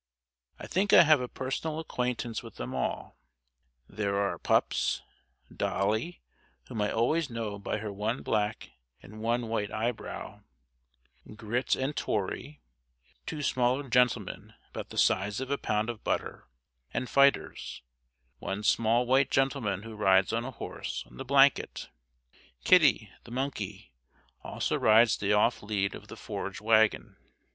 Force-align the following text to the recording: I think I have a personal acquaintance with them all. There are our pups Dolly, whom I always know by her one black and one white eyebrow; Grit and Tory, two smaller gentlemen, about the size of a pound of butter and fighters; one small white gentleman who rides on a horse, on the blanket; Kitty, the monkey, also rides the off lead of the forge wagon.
I 0.57 0.65
think 0.65 0.93
I 0.93 1.03
have 1.03 1.21
a 1.21 1.27
personal 1.27 1.77
acquaintance 1.77 2.41
with 2.41 2.55
them 2.55 2.73
all. 2.73 3.19
There 3.87 4.15
are 4.15 4.29
our 4.29 4.39
pups 4.39 5.03
Dolly, 5.55 6.23
whom 6.65 6.81
I 6.81 6.89
always 6.91 7.29
know 7.29 7.59
by 7.59 7.77
her 7.77 7.93
one 7.93 8.23
black 8.23 8.71
and 9.03 9.21
one 9.21 9.47
white 9.47 9.71
eyebrow; 9.71 10.41
Grit 11.35 11.75
and 11.75 11.95
Tory, 11.95 12.61
two 13.27 13.43
smaller 13.43 13.87
gentlemen, 13.89 14.55
about 14.71 14.89
the 14.89 14.97
size 14.97 15.39
of 15.39 15.51
a 15.51 15.59
pound 15.59 15.87
of 15.87 16.03
butter 16.03 16.47
and 16.91 17.07
fighters; 17.07 17.83
one 18.39 18.63
small 18.63 19.05
white 19.05 19.29
gentleman 19.29 19.83
who 19.83 19.95
rides 19.95 20.33
on 20.33 20.43
a 20.45 20.49
horse, 20.49 21.03
on 21.11 21.17
the 21.17 21.23
blanket; 21.25 21.89
Kitty, 22.63 23.11
the 23.25 23.29
monkey, 23.29 23.93
also 24.41 24.77
rides 24.79 25.17
the 25.17 25.33
off 25.33 25.61
lead 25.61 25.93
of 25.93 26.07
the 26.07 26.17
forge 26.17 26.59
wagon. 26.59 27.17